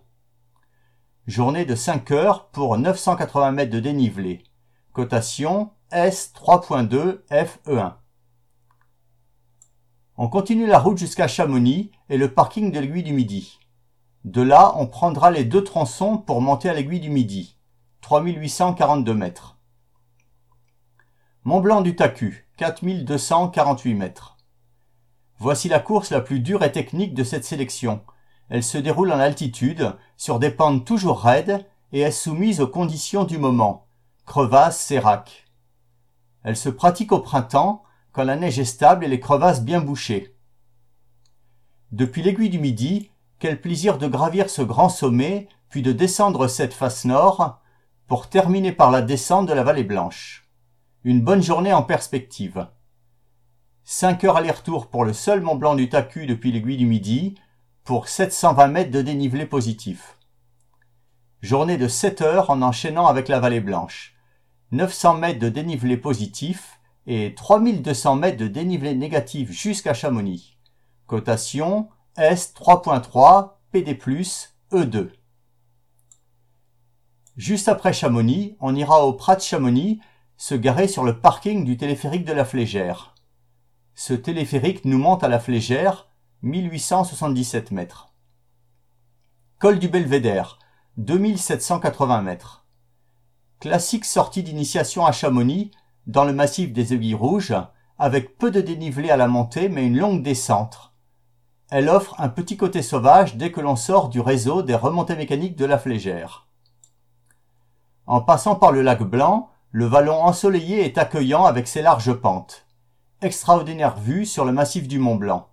Journée 1.27 1.65
de 1.65 1.75
5 1.75 2.12
heures 2.12 2.50
pour 2.50 2.77
980 2.77 3.51
mètres 3.51 3.72
de 3.72 3.80
dénivelé. 3.80 4.44
Cotation 4.91 5.72
S 5.91 6.34
3.2 6.36 7.22
FE1. 7.30 8.00
On 10.18 10.27
continue 10.27 10.68
la 10.68 10.80
route 10.80 10.98
jusqu'à 10.98 11.27
Chamonix 11.27 11.91
et 12.10 12.18
le 12.18 12.34
parking 12.34 12.72
de 12.72 12.80
l'aiguille 12.80 13.03
du 13.03 13.13
Midi. 13.13 13.60
De 14.25 14.41
là, 14.41 14.74
on 14.75 14.86
prendra 14.86 15.32
les 15.32 15.46
deux 15.46 15.63
tronçons 15.63 16.18
pour 16.18 16.41
monter 16.41 16.70
à 16.70 16.74
l'aiguille 16.74 17.00
du 17.00 17.10
Midi. 17.10 17.58
3842 18.01 19.13
mètres. 19.13 19.58
Mont 21.44 21.62
Blanc 21.62 21.82
du 21.82 21.96
Tacu, 21.96 22.48
4248 22.58 23.94
mètres. 23.96 24.38
Voici 25.39 25.70
la 25.70 25.80
course 25.80 26.12
la 26.12 26.22
plus 26.22 26.39
dure 26.39 26.63
et 26.63 26.72
technique 26.72 27.13
de 27.13 27.24
cette 27.24 27.46
sélection. 27.46 28.01
Elle 28.50 28.63
se 28.63 28.77
déroule 28.77 29.12
en 29.12 29.20
altitude, 29.20 29.96
sur 30.18 30.39
des 30.39 30.51
pentes 30.51 30.86
toujours 30.86 31.22
raides, 31.22 31.65
et 31.94 32.01
est 32.01 32.12
soumise 32.12 32.60
aux 32.60 32.68
conditions 32.68 33.24
du 33.24 33.38
moment. 33.38 33.88
Crevasses, 34.25 34.80
sérac. 34.80 35.48
Elle 36.44 36.58
se 36.58 36.70
pratique 36.70 37.12
au 37.12 37.20
printemps, 37.20 37.84
quand 38.12 38.24
la 38.24 38.36
neige 38.36 38.60
est 38.60 38.65
stable 38.65 39.06
et 39.06 39.08
les 39.08 39.20
crevasses 39.20 39.63
bien 39.63 39.82
bouchées. 39.82 40.36
Depuis 41.91 42.22
l'aiguille 42.22 42.50
du 42.50 42.60
Midi, 42.60 43.12
quel 43.39 43.60
plaisir 43.60 43.98
de 43.98 44.08
gravir 44.08 44.50
ce 44.50 44.62
grand 44.62 44.89
sommet, 44.89 45.48
puis 45.70 45.82
de 45.82 45.91
descendre 45.91 46.48
cette 46.48 46.74
face 46.74 47.06
nord, 47.06 47.60
pour 48.08 48.30
terminer 48.30 48.72
par 48.72 48.91
la 48.91 49.01
descente 49.01 49.48
de 49.48 49.53
la 49.53 49.63
vallée 49.63 49.84
blanche. 49.84 50.50
Une 51.03 51.22
bonne 51.22 51.41
journée 51.41 51.74
en 51.74 51.82
perspective. 51.82 52.68
5 53.84 54.24
heures 54.25 54.38
aller-retour 54.38 54.89
pour 54.89 55.06
le 55.06 55.13
seul 55.13 55.41
Mont 55.41 55.56
Blanc 55.56 55.75
du 55.75 55.89
Tacu 55.89 56.25
depuis 56.25 56.51
l'aiguille 56.51 56.77
du 56.77 56.86
Midi, 56.86 57.36
pour 57.84 58.08
720 58.08 58.68
mètres 58.68 58.91
de 58.91 59.01
dénivelé 59.01 59.46
positif. 59.46 60.18
Journée 61.41 61.77
de 61.77 61.88
7 61.88 62.22
heures 62.22 62.50
en 62.51 62.62
enchaînant 62.62 63.08
avec 63.08 63.27
la 63.27 63.39
vallée 63.39 63.62
blanche. 63.62 64.15
900 64.72 65.15
mètres 65.15 65.39
de 65.39 65.50
dénivelé 65.50 65.98
positif 65.98 66.80
et 67.08 67.34
3200 67.36 68.15
mètres 68.15 68.38
de 68.38 68.48
dénivelé 68.48 68.93
négatif 68.96 69.51
jusqu'à 69.51 69.93
Chamonix. 69.93 70.58
Cotation 71.08 71.89
S 72.17 72.53
3.3 72.55 73.53
PD+, 73.72 73.98
E2. 74.72 75.12
Juste 77.38 77.70
après 77.70 77.93
Chamonix, 77.93 78.55
on 78.60 78.75
ira 78.75 79.05
au 79.05 79.13
Prat 79.13 79.36
de 79.36 79.41
Chamonix, 79.41 80.00
se 80.38 80.55
garer 80.55 80.88
sur 80.88 81.03
le 81.03 81.20
parking 81.20 81.63
du 81.63 81.77
téléphérique 81.77 82.25
de 82.25 82.34
la 82.34 82.46
Flégère. 82.46 83.15
Ce 83.96 84.13
téléphérique 84.13 84.86
nous 84.86 84.98
monte 84.98 85.24
à 85.24 85.27
la 85.27 85.39
Flégère, 85.39 86.08
1877 86.41 87.72
mètres. 87.72 88.13
Col 89.60 89.79
du 89.79 89.88
Belvédère, 89.88 90.60
2780 90.98 92.22
mètres. 92.22 92.65
Classique 93.60 94.05
sortie 94.05 94.43
d'initiation 94.43 95.05
à 95.05 95.12
Chamonix, 95.12 95.72
dans 96.08 96.24
le 96.25 96.34
massif 96.34 96.74
des 96.74 96.93
Aiguilles 96.93 97.15
Rouges, 97.15 97.55
avec 97.98 98.38
peu 98.38 98.51
de 98.51 98.62
dénivelé 98.62 99.10
à 99.10 99.17
la 99.17 99.27
montée 99.27 99.70
mais 99.70 99.86
une 99.86 99.98
longue 99.98 100.24
descente. 100.24 100.91
Elle 101.70 101.88
offre 101.88 102.15
un 102.20 102.29
petit 102.29 102.58
côté 102.58 102.81
sauvage 102.81 103.38
dès 103.38 103.51
que 103.51 103.62
l'on 103.62 103.75
sort 103.75 104.10
du 104.10 104.20
réseau 104.20 104.62
des 104.62 104.75
remontées 104.75 105.15
mécaniques 105.15 105.55
de 105.55 105.65
la 105.65 105.77
Flégère. 105.77 106.48
En 108.08 108.20
passant 108.20 108.55
par 108.55 108.72
le 108.72 108.81
lac 108.81 109.03
Blanc, 109.03 109.50
le 109.72 109.86
vallon 109.86 110.22
ensoleillé 110.22 110.84
est 110.84 110.98
accueillant 110.98 111.46
avec 111.46 111.67
ses 111.67 111.81
larges 111.81 112.13
pentes. 112.13 112.65
Extraordinaire 113.22 113.98
vue 113.98 114.25
sur 114.25 114.43
le 114.43 114.51
massif 114.51 114.88
du 114.88 115.00
Mont 115.00 115.15
Blanc. 115.15 115.48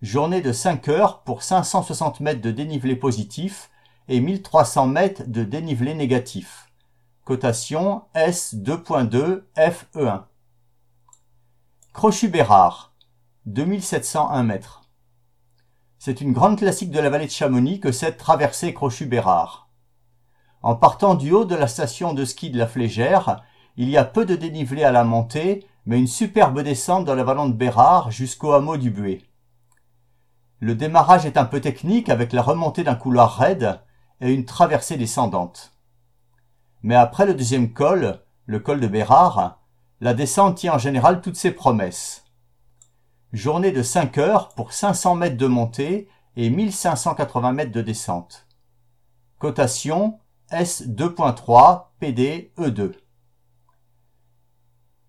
Journée 0.00 0.42
de 0.42 0.52
5 0.52 0.88
heures 0.88 1.22
pour 1.22 1.42
560 1.42 2.20
mètres 2.20 2.40
de 2.40 2.52
dénivelé 2.52 2.94
positif 2.94 3.70
et 4.08 4.20
1300 4.20 4.86
mètres 4.86 5.22
de 5.26 5.42
dénivelé 5.42 5.94
négatif. 5.94 6.69
Cotation 7.24 8.02
S2.2 8.14 9.42
FE1. 9.54 10.22
Crochu-Bérard, 11.92 12.94
2701 13.44 14.42
mètres. 14.42 14.88
C'est 15.98 16.22
une 16.22 16.32
grande 16.32 16.58
classique 16.58 16.90
de 16.90 16.98
la 16.98 17.10
vallée 17.10 17.26
de 17.26 17.30
Chamonix 17.30 17.78
que 17.78 17.92
cette 17.92 18.16
traversée 18.16 18.72
Crochu-Bérard. 18.72 19.68
En 20.62 20.74
partant 20.74 21.14
du 21.14 21.30
haut 21.30 21.44
de 21.44 21.54
la 21.54 21.68
station 21.68 22.14
de 22.14 22.24
ski 22.24 22.50
de 22.50 22.58
la 22.58 22.66
Flégère, 22.66 23.44
il 23.76 23.90
y 23.90 23.98
a 23.98 24.04
peu 24.04 24.24
de 24.24 24.34
dénivelé 24.34 24.82
à 24.82 24.90
la 24.90 25.04
montée, 25.04 25.66
mais 25.84 25.98
une 25.98 26.08
superbe 26.08 26.62
descente 26.62 27.04
dans 27.04 27.14
le 27.14 27.22
vallon 27.22 27.48
de 27.48 27.54
Bérard 27.54 28.10
jusqu'au 28.10 28.52
hameau 28.52 28.78
du 28.78 28.90
Buet. 28.90 29.20
Le 30.58 30.74
démarrage 30.74 31.26
est 31.26 31.36
un 31.36 31.44
peu 31.44 31.60
technique 31.60 32.08
avec 32.08 32.32
la 32.32 32.42
remontée 32.42 32.82
d'un 32.82 32.94
couloir 32.94 33.36
raide 33.36 33.78
et 34.22 34.32
une 34.32 34.46
traversée 34.46 34.96
descendante. 34.96 35.74
Mais 36.82 36.94
après 36.94 37.26
le 37.26 37.34
deuxième 37.34 37.72
col, 37.72 38.20
le 38.46 38.58
col 38.58 38.80
de 38.80 38.86
Bérard, 38.86 39.60
la 40.00 40.14
descente 40.14 40.56
tient 40.56 40.74
en 40.74 40.78
général 40.78 41.20
toutes 41.20 41.36
ses 41.36 41.50
promesses. 41.50 42.24
Journée 43.32 43.70
de 43.70 43.82
5 43.82 44.18
heures 44.18 44.48
pour 44.50 44.72
500 44.72 45.14
mètres 45.14 45.36
de 45.36 45.46
montée 45.46 46.08
et 46.36 46.48
1580 46.50 47.52
mètres 47.52 47.72
de 47.72 47.82
descente. 47.82 48.46
Cotation 49.38 50.18
S2.3 50.50 51.90
PD 52.00 52.52
E2. 52.58 52.92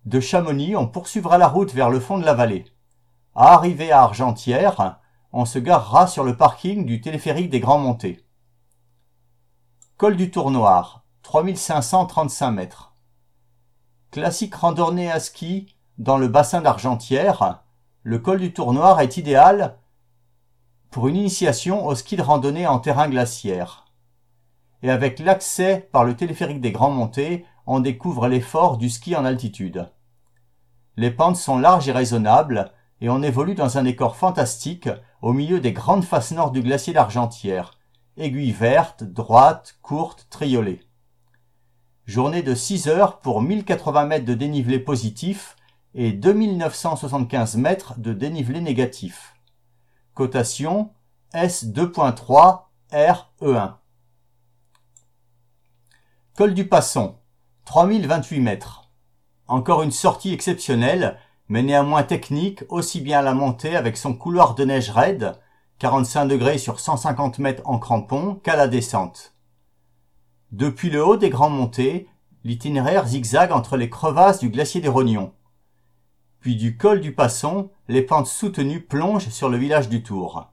De 0.04 0.20
Chamonix, 0.20 0.76
on 0.76 0.88
poursuivra 0.88 1.38
la 1.38 1.48
route 1.48 1.72
vers 1.72 1.90
le 1.90 2.00
fond 2.00 2.18
de 2.18 2.24
la 2.24 2.34
vallée. 2.34 2.66
À 3.34 3.54
arriver 3.54 3.92
à 3.92 4.02
Argentière, 4.02 5.00
on 5.32 5.44
se 5.44 5.58
garera 5.58 6.06
sur 6.06 6.22
le 6.22 6.36
parking 6.36 6.84
du 6.84 7.00
téléphérique 7.00 7.50
des 7.50 7.60
Grands 7.60 7.78
Montées. 7.78 8.26
Col 9.96 10.16
du 10.16 10.30
Tournoir, 10.30 11.01
3535 11.32 12.50
mètres. 12.50 12.92
Classique 14.10 14.54
randonnée 14.54 15.10
à 15.10 15.18
ski 15.18 15.74
dans 15.96 16.18
le 16.18 16.28
bassin 16.28 16.60
d'Argentière, 16.60 17.62
le 18.02 18.18
col 18.18 18.38
du 18.38 18.52
Tournoir 18.52 19.00
est 19.00 19.16
idéal 19.16 19.78
pour 20.90 21.08
une 21.08 21.16
initiation 21.16 21.86
au 21.86 21.94
ski 21.94 22.16
de 22.16 22.22
randonnée 22.22 22.66
en 22.66 22.80
terrain 22.80 23.08
glaciaire 23.08 23.86
et 24.82 24.90
avec 24.90 25.20
l'accès 25.20 25.88
par 25.90 26.04
le 26.04 26.14
téléphérique 26.14 26.60
des 26.60 26.70
Grands 26.70 26.90
Montées, 26.90 27.46
on 27.64 27.80
découvre 27.80 28.28
l'effort 28.28 28.76
du 28.76 28.90
ski 28.90 29.16
en 29.16 29.24
altitude. 29.24 29.88
Les 30.98 31.10
pentes 31.10 31.36
sont 31.36 31.58
larges 31.58 31.88
et 31.88 31.92
raisonnables, 31.92 32.72
et 33.00 33.08
on 33.08 33.22
évolue 33.22 33.54
dans 33.54 33.78
un 33.78 33.84
décor 33.84 34.16
fantastique 34.16 34.90
au 35.22 35.32
milieu 35.32 35.60
des 35.60 35.72
grandes 35.72 36.04
faces 36.04 36.32
nord 36.32 36.50
du 36.50 36.60
glacier 36.60 36.92
d'Argentière. 36.92 37.78
Aiguilles 38.18 38.52
vertes, 38.52 39.02
droites, 39.02 39.78
courtes, 39.80 40.26
triolées. 40.28 40.82
Journée 42.06 42.42
de 42.42 42.56
6 42.56 42.88
heures 42.88 43.20
pour 43.20 43.40
1080 43.42 44.06
mètres 44.06 44.24
de 44.24 44.34
dénivelé 44.34 44.80
positif 44.80 45.56
et 45.94 46.10
2975 46.10 47.56
mètres 47.56 47.94
de 47.96 48.12
dénivelé 48.12 48.60
négatif. 48.60 49.36
Cotation 50.12 50.90
S2.3 51.32 52.64
RE1. 52.92 53.74
Col 56.36 56.54
du 56.54 56.66
Passon, 56.66 57.14
3028 57.66 58.40
mètres. 58.40 58.90
Encore 59.46 59.82
une 59.84 59.92
sortie 59.92 60.32
exceptionnelle, 60.32 61.18
mais 61.48 61.62
néanmoins 61.62 62.02
technique 62.02 62.64
aussi 62.68 63.00
bien 63.00 63.20
à 63.20 63.22
la 63.22 63.32
montée 63.32 63.76
avec 63.76 63.96
son 63.96 64.12
couloir 64.12 64.56
de 64.56 64.64
neige 64.64 64.90
raide, 64.90 65.34
45 65.78 66.26
degrés 66.26 66.58
sur 66.58 66.80
150 66.80 67.38
mètres 67.38 67.62
en 67.64 67.78
crampon, 67.78 68.34
qu'à 68.42 68.56
la 68.56 68.66
descente. 68.66 69.32
Depuis 70.52 70.90
le 70.90 71.04
haut 71.04 71.16
des 71.16 71.30
grands 71.30 71.50
montées, 71.50 72.08
l'itinéraire 72.44 73.06
zigzague 73.06 73.52
entre 73.52 73.76
les 73.76 73.90
crevasses 73.90 74.38
du 74.38 74.50
glacier 74.50 74.80
des 74.80 74.88
Rognons. 74.88 75.32
Puis 76.40 76.56
du 76.56 76.76
col 76.76 77.00
du 77.00 77.12
Passon, 77.12 77.70
les 77.88 78.02
pentes 78.02 78.26
soutenues 78.26 78.80
plongent 78.80 79.28
sur 79.30 79.48
le 79.48 79.56
village 79.56 79.88
du 79.88 80.02
Tour. 80.02 80.46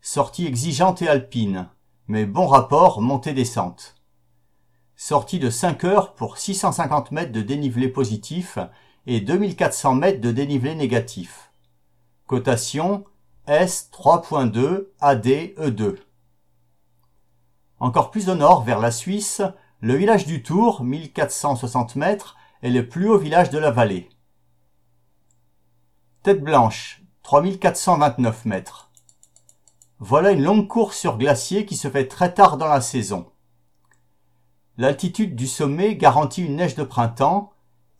Sortie 0.00 0.46
exigeante 0.46 1.02
et 1.02 1.08
alpine, 1.08 1.68
mais 2.06 2.26
bon 2.26 2.46
rapport 2.46 3.00
montée-descente 3.00 3.96
sortie 4.96 5.38
de 5.38 5.50
5 5.50 5.84
heures 5.84 6.14
pour 6.14 6.38
650 6.38 7.10
mètres 7.10 7.32
de 7.32 7.42
dénivelé 7.42 7.88
positif 7.88 8.58
et 9.06 9.20
2400 9.20 9.94
mètres 9.94 10.20
de 10.20 10.30
dénivelé 10.30 10.74
négatif. 10.74 11.50
Cotation 12.26 13.04
S 13.46 13.90
3.2 13.92 14.88
AD 15.00 15.26
E2. 15.26 15.96
Encore 17.84 18.10
plus 18.10 18.30
au 18.30 18.34
nord, 18.34 18.64
vers 18.64 18.80
la 18.80 18.90
Suisse, 18.90 19.42
le 19.80 19.94
village 19.94 20.24
du 20.24 20.42
Tour, 20.42 20.82
1460 20.82 21.96
mètres, 21.96 22.34
est 22.62 22.70
le 22.70 22.88
plus 22.88 23.10
haut 23.10 23.18
village 23.18 23.50
de 23.50 23.58
la 23.58 23.70
vallée. 23.70 24.08
Tête 26.22 26.42
Blanche, 26.42 27.02
3429 27.24 28.46
mètres. 28.46 28.90
Voilà 29.98 30.30
une 30.30 30.42
longue 30.42 30.66
course 30.66 30.96
sur 30.96 31.18
glacier 31.18 31.66
qui 31.66 31.76
se 31.76 31.90
fait 31.90 32.08
très 32.08 32.32
tard 32.32 32.56
dans 32.56 32.68
la 32.68 32.80
saison. 32.80 33.26
L'altitude 34.78 35.36
du 35.36 35.46
sommet 35.46 35.94
garantit 35.94 36.42
une 36.42 36.56
neige 36.56 36.76
de 36.76 36.84
printemps, 36.84 37.52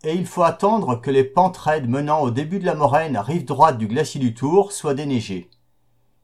et 0.02 0.14
il 0.14 0.24
faut 0.24 0.44
attendre 0.44 0.98
que 0.98 1.10
les 1.10 1.24
pentes 1.24 1.58
raides 1.58 1.90
menant 1.90 2.22
au 2.22 2.30
début 2.30 2.58
de 2.58 2.64
la 2.64 2.74
moraine 2.74 3.18
rive 3.18 3.44
droite 3.44 3.76
du 3.76 3.86
glacier 3.86 4.18
du 4.18 4.32
Tour 4.32 4.72
soient 4.72 4.94
déneigées. 4.94 5.50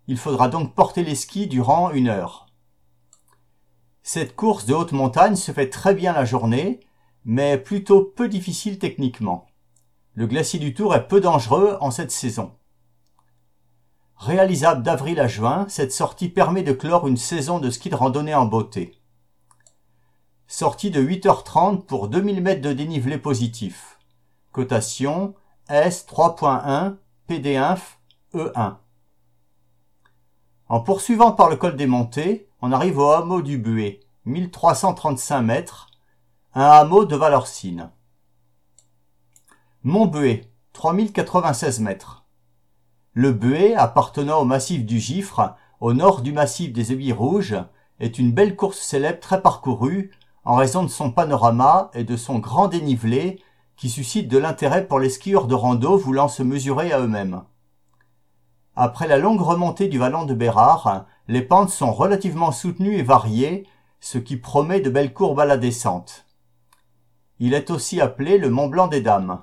Il 0.06 0.16
faudra 0.16 0.48
donc 0.48 0.74
porter 0.74 1.04
les 1.04 1.14
skis 1.14 1.46
durant 1.46 1.90
une 1.90 2.08
heure. 2.08 2.46
Cette 4.12 4.34
course 4.34 4.66
de 4.66 4.74
haute 4.74 4.90
montagne 4.90 5.36
se 5.36 5.52
fait 5.52 5.70
très 5.70 5.94
bien 5.94 6.12
la 6.12 6.24
journée, 6.24 6.80
mais 7.24 7.56
plutôt 7.56 8.02
peu 8.02 8.28
difficile 8.28 8.80
techniquement. 8.80 9.46
Le 10.14 10.26
glacier 10.26 10.58
du 10.58 10.74
Tour 10.74 10.96
est 10.96 11.06
peu 11.06 11.20
dangereux 11.20 11.78
en 11.80 11.92
cette 11.92 12.10
saison. 12.10 12.50
Réalisable 14.16 14.82
d'avril 14.82 15.20
à 15.20 15.28
juin, 15.28 15.64
cette 15.68 15.92
sortie 15.92 16.28
permet 16.28 16.64
de 16.64 16.72
clore 16.72 17.06
une 17.06 17.16
saison 17.16 17.60
de 17.60 17.70
ski 17.70 17.88
de 17.88 17.94
randonnée 17.94 18.34
en 18.34 18.46
beauté 18.46 19.00
sortie 20.48 20.90
de 20.90 21.00
8h30 21.00 21.84
pour 21.84 22.08
2000 22.08 22.42
mètres 22.42 22.62
de 22.62 22.72
dénivelé 22.72 23.16
positif. 23.16 24.00
Cotation 24.50 25.36
S 25.68 26.04
3.1 26.10 26.96
PD1 27.28 27.78
E1. 28.34 28.74
En 30.68 30.80
poursuivant 30.80 31.30
par 31.30 31.48
le 31.48 31.54
col 31.54 31.76
des 31.76 31.86
Montées, 31.86 32.49
on 32.62 32.72
arrive 32.72 32.98
au 32.98 33.10
hameau 33.10 33.40
du 33.42 33.58
Buet, 33.58 34.00
1335 34.26 35.40
mètres, 35.42 35.86
un 36.54 36.64
hameau 36.64 37.04
de 37.04 37.16
Valorcine. 37.16 37.90
Montbuet, 39.82 40.50
3096 40.74 41.80
mètres. 41.80 42.24
Le 43.14 43.32
Buet, 43.32 43.74
appartenant 43.74 44.40
au 44.40 44.44
massif 44.44 44.84
du 44.84 44.98
Gifre, 44.98 45.54
au 45.80 45.94
nord 45.94 46.20
du 46.20 46.32
massif 46.32 46.72
des 46.72 46.92
Aiguilles 46.92 47.12
Rouges, 47.12 47.56
est 47.98 48.18
une 48.18 48.32
belle 48.32 48.56
course 48.56 48.78
célèbre 48.78 49.20
très 49.20 49.40
parcourue 49.40 50.10
en 50.44 50.56
raison 50.56 50.82
de 50.82 50.88
son 50.88 51.10
panorama 51.10 51.90
et 51.94 52.04
de 52.04 52.16
son 52.16 52.38
grand 52.38 52.68
dénivelé 52.68 53.42
qui 53.76 53.88
suscite 53.88 54.28
de 54.28 54.36
l'intérêt 54.36 54.86
pour 54.86 55.00
les 55.00 55.08
skieurs 55.08 55.46
de 55.46 55.54
rando 55.54 55.96
voulant 55.96 56.28
se 56.28 56.42
mesurer 56.42 56.92
à 56.92 57.00
eux-mêmes. 57.00 57.42
Après 58.76 59.08
la 59.08 59.18
longue 59.18 59.40
remontée 59.40 59.88
du 59.88 59.98
vallon 59.98 60.24
de 60.24 60.34
Bérard, 60.34 61.06
les 61.30 61.42
pentes 61.42 61.70
sont 61.70 61.92
relativement 61.92 62.50
soutenues 62.50 62.96
et 62.96 63.04
variées, 63.04 63.64
ce 64.00 64.18
qui 64.18 64.36
promet 64.36 64.80
de 64.80 64.90
belles 64.90 65.14
courbes 65.14 65.38
à 65.38 65.44
la 65.44 65.58
descente. 65.58 66.26
Il 67.38 67.54
est 67.54 67.70
aussi 67.70 68.00
appelé 68.00 68.36
le 68.36 68.50
Mont 68.50 68.66
Blanc 68.66 68.88
des 68.88 69.00
Dames. 69.00 69.40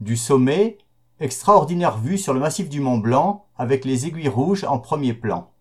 Du 0.00 0.16
sommet, 0.16 0.78
extraordinaire 1.20 1.98
vue 1.98 2.18
sur 2.18 2.34
le 2.34 2.40
massif 2.40 2.68
du 2.68 2.80
Mont 2.80 2.98
Blanc 2.98 3.46
avec 3.56 3.84
les 3.84 4.08
aiguilles 4.08 4.26
rouges 4.26 4.64
en 4.64 4.80
premier 4.80 5.14
plan. 5.14 5.52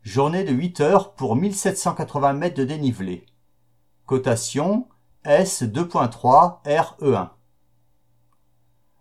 Journée 0.00 0.44
de 0.44 0.52
8 0.52 0.80
heures 0.80 1.12
pour 1.12 1.36
1780 1.36 2.32
mètres 2.32 2.56
de 2.56 2.64
dénivelé. 2.64 3.26
Cotation 4.06 4.88
S 5.24 5.64
2.3 5.64 6.64
RE1. 6.64 7.28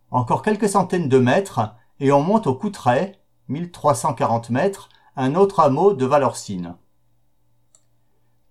Encore 0.10 0.42
quelques 0.42 0.68
centaines 0.68 1.08
de 1.08 1.18
mètres 1.18 1.76
et 2.02 2.12
on 2.12 2.22
monte 2.22 2.46
au 2.46 2.56
Coutray, 2.56 3.21
1340 3.48 4.50
mètres, 4.50 4.90
un 5.16 5.36
autre 5.36 5.60
hameau 5.60 5.94
de 5.94 6.06
Valorcine. 6.06 6.76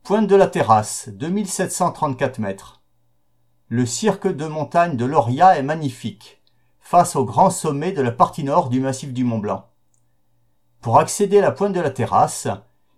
Pointe 0.02 0.26
de 0.26 0.36
la 0.36 0.46
Terrasse, 0.46 1.08
2734 1.10 2.38
mètres. 2.38 2.82
Le 3.68 3.86
cirque 3.86 4.26
de 4.26 4.46
montagne 4.46 4.96
de 4.96 5.04
Loria 5.04 5.56
est 5.56 5.62
magnifique, 5.62 6.42
face 6.80 7.16
au 7.16 7.24
grand 7.24 7.50
sommet 7.50 7.92
de 7.92 8.02
la 8.02 8.10
partie 8.10 8.44
nord 8.44 8.68
du 8.68 8.80
massif 8.80 9.12
du 9.12 9.24
Mont 9.24 9.38
Blanc. 9.38 9.68
Pour 10.80 10.98
accéder 10.98 11.38
à 11.38 11.42
la 11.42 11.52
pointe 11.52 11.74
de 11.74 11.80
la 11.80 11.90
terrasse, 11.90 12.48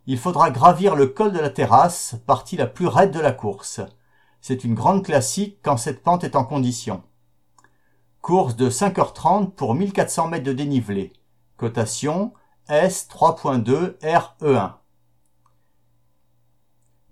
il 0.06 0.18
faudra 0.18 0.50
gravir 0.50 0.96
le 0.96 1.06
col 1.06 1.32
de 1.32 1.38
la 1.38 1.50
terrasse, 1.50 2.16
partie 2.26 2.56
la 2.56 2.66
plus 2.66 2.86
raide 2.86 3.12
de 3.12 3.20
la 3.20 3.32
course. 3.32 3.80
C'est 4.40 4.64
une 4.64 4.74
grande 4.74 5.04
classique 5.04 5.58
quand 5.62 5.76
cette 5.76 6.02
pente 6.02 6.24
est 6.24 6.36
en 6.36 6.44
condition. 6.44 7.02
Course 8.20 8.56
de 8.56 8.70
5h30 8.70 9.50
pour 9.50 9.74
1400 9.74 10.28
mètres 10.28 10.44
de 10.44 10.52
dénivelé. 10.52 11.12
Cotation 11.56 12.32
S 12.68 13.08
3.2 13.08 13.98
RE1. 14.00 14.72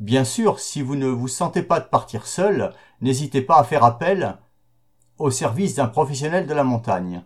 Bien 0.00 0.25
sûr, 0.25 0.61
si 0.61 0.80
vous 0.80 0.97
ne 0.97 1.09
vous 1.09 1.28
sentez 1.28 1.62
pas 1.62 1.80
de 1.80 1.85
partir 1.85 2.26
seul, 2.26 2.73
n'hésitez 3.00 3.42
pas 3.42 3.59
à 3.59 3.64
faire 3.64 3.85
appel 3.85 4.38
au 5.18 5.30
service 5.30 5.75
d'un 5.75 5.88
professionnel 5.88 6.47
de 6.47 6.54
la 6.54 6.64
montagne. 6.64 7.23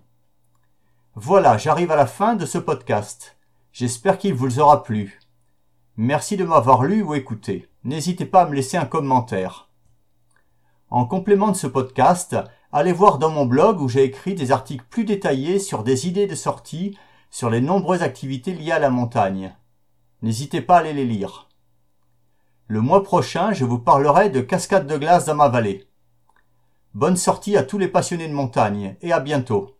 Voilà, 1.14 1.56
j'arrive 1.58 1.92
à 1.92 1.96
la 1.96 2.06
fin 2.06 2.34
de 2.34 2.44
ce 2.44 2.58
podcast. 2.58 3.36
J'espère 3.72 4.18
qu'il 4.18 4.34
vous 4.34 4.58
aura 4.58 4.82
plu. 4.82 5.20
Merci 5.96 6.36
de 6.36 6.44
m'avoir 6.44 6.82
lu 6.82 7.02
ou 7.02 7.14
écouté. 7.14 7.68
N'hésitez 7.84 8.26
pas 8.26 8.42
à 8.42 8.46
me 8.46 8.54
laisser 8.54 8.76
un 8.76 8.86
commentaire. 8.86 9.68
En 10.90 11.06
complément 11.06 11.52
de 11.52 11.56
ce 11.56 11.68
podcast, 11.68 12.36
allez 12.74 12.92
voir 12.92 13.18
dans 13.18 13.30
mon 13.30 13.46
blog 13.46 13.80
où 13.80 13.88
j'ai 13.88 14.02
écrit 14.02 14.34
des 14.34 14.50
articles 14.50 14.84
plus 14.90 15.04
détaillés 15.04 15.60
sur 15.60 15.84
des 15.84 16.08
idées 16.08 16.26
de 16.26 16.34
sortie 16.34 16.98
sur 17.30 17.48
les 17.48 17.60
nombreuses 17.60 18.02
activités 18.02 18.52
liées 18.52 18.72
à 18.72 18.80
la 18.80 18.90
montagne. 18.90 19.54
N'hésitez 20.22 20.60
pas 20.60 20.76
à 20.76 20.80
aller 20.80 20.92
les 20.92 21.04
lire. 21.04 21.48
Le 22.66 22.80
mois 22.80 23.04
prochain, 23.04 23.52
je 23.52 23.64
vous 23.64 23.78
parlerai 23.78 24.28
de 24.28 24.40
cascades 24.40 24.88
de 24.88 24.96
glace 24.96 25.26
dans 25.26 25.36
ma 25.36 25.48
vallée. 25.48 25.86
Bonne 26.94 27.16
sortie 27.16 27.56
à 27.56 27.62
tous 27.62 27.78
les 27.78 27.86
passionnés 27.86 28.26
de 28.26 28.34
montagne 28.34 28.96
et 29.02 29.12
à 29.12 29.20
bientôt. 29.20 29.73